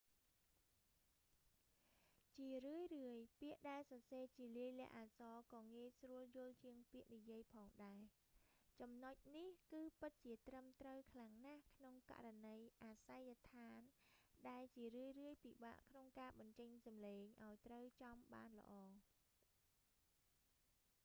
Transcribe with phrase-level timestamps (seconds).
[2.35, 2.87] ជារឿយៗ
[3.39, 7.99] ពាក្យដែលសរសេរជាលាយលក្ខណ៍អក្សរក៏ងាយស្រួលយល់ជាងពាក្យនិយាយផងដែរ
[8.79, 13.79] ចំណុចនេះគឺពិតជាត្រឹមត្រូវខ្លាំងណាស់ក្នុងករណីអាសយដ្ឋាន
[14.49, 18.73] ដែលជារឿយៗ ពិបាកក្នុងការបញ្ចេញសំឡេងឱ្យត្រូវចំបានល្អ